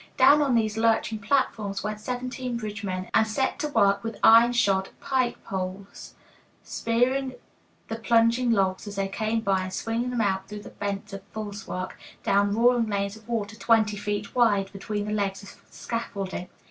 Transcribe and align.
Down 0.17 0.41
on 0.41 0.55
these 0.55 0.77
lurching 0.77 1.19
platforms 1.19 1.83
went 1.83 1.99
seventeen 1.99 2.57
bridge 2.57 2.83
men, 2.83 3.07
and 3.13 3.27
set 3.27 3.59
to 3.59 3.67
work 3.67 4.03
with 4.03 4.17
iron 4.23 4.51
shod 4.51 4.89
pike 4.99 5.43
poles, 5.43 6.15
spearing 6.63 7.35
the 7.87 7.97
plunging 7.97 8.49
logs 8.49 8.87
as 8.87 8.95
they 8.95 9.07
came 9.07 9.41
by 9.41 9.61
and 9.61 9.71
swinging 9.73 10.09
them 10.09 10.19
out 10.21 10.49
through 10.49 10.63
the 10.63 10.69
bents 10.71 11.13
of 11.13 11.21
false 11.25 11.67
work, 11.67 11.99
down 12.23 12.55
roaring 12.55 12.87
lanes 12.87 13.15
of 13.15 13.29
water 13.29 13.55
twenty 13.55 13.95
feet 13.95 14.33
wide 14.33 14.73
between 14.73 15.05
the 15.05 15.13
legs 15.13 15.43
of 15.43 15.61
scaffolding. 15.69 16.47